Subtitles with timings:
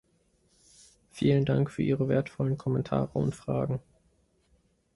[1.11, 3.79] Vielen Dank für Ihre wertvollen Kommentare und Fragen.